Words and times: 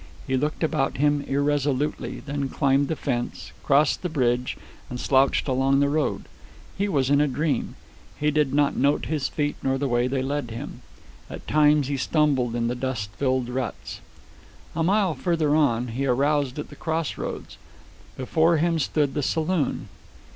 He 0.25 0.35
looked 0.35 0.63
about 0.63 0.97
him 0.97 1.21
irresolutely, 1.27 2.21
then 2.21 2.49
climbed 2.49 2.87
the 2.87 2.95
fence, 2.95 3.51
crossed 3.61 4.01
the 4.01 4.09
bridge, 4.09 4.57
and 4.89 4.99
slouched 4.99 5.47
along 5.47 5.79
the 5.79 5.89
road. 5.89 6.25
He 6.75 6.89
was 6.89 7.11
in 7.11 7.21
a 7.21 7.27
dream. 7.27 7.75
He 8.19 8.31
did 8.31 8.51
not 8.51 8.75
note 8.75 9.05
his 9.05 9.27
feet 9.27 9.57
nor 9.61 9.77
the 9.77 9.87
way 9.87 10.07
they 10.07 10.23
led 10.23 10.49
him. 10.49 10.81
At 11.29 11.47
times 11.47 11.87
he 11.87 11.97
stumbled 11.97 12.55
in 12.55 12.67
the 12.67 12.73
dust 12.73 13.11
filled 13.11 13.47
ruts. 13.47 14.01
A 14.75 14.81
mile 14.81 15.13
farther 15.13 15.55
on, 15.55 15.89
he 15.89 16.07
aroused 16.07 16.57
at 16.57 16.69
the 16.69 16.75
crossroads. 16.75 17.57
Before 18.17 18.57
him 18.57 18.79
stood 18.79 19.13
the 19.13 19.21
saloon. 19.21 19.87